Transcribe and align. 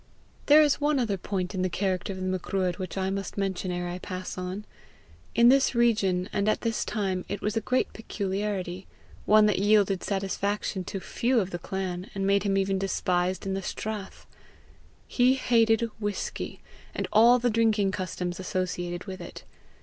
There 0.47 0.63
is 0.63 0.81
one 0.81 0.97
other 0.97 1.15
point 1.15 1.53
in 1.53 1.61
the 1.61 1.69
character 1.69 2.11
of 2.11 2.19
the 2.19 2.25
Macruadh 2.25 2.79
which 2.79 2.97
I 2.97 3.11
must 3.11 3.37
mention 3.37 3.71
ere 3.71 3.87
I 3.87 3.99
pass 3.99 4.35
on; 4.35 4.65
in 5.35 5.49
this 5.49 5.75
region, 5.75 6.27
and 6.33 6.49
at 6.49 6.61
this 6.61 6.83
time, 6.83 7.23
it 7.29 7.39
was 7.41 7.55
a 7.55 7.61
great 7.61 7.93
peculiarity, 7.93 8.87
one 9.27 9.45
that 9.45 9.59
yielded 9.59 10.01
satisfaction 10.03 10.83
to 10.85 10.99
few 10.99 11.39
of 11.39 11.51
the 11.51 11.59
clan, 11.59 12.09
and 12.15 12.25
made 12.25 12.41
him 12.41 12.57
even 12.57 12.79
despised 12.79 13.45
in 13.45 13.53
the 13.53 13.61
strath: 13.61 14.25
he 15.07 15.35
hated 15.35 15.87
whisky, 15.99 16.61
and 16.95 17.07
all 17.13 17.37
the 17.37 17.51
drinking 17.51 17.91
customs 17.91 18.39
associated 18.39 19.03
with 19.05 19.21
it. 19.21 19.43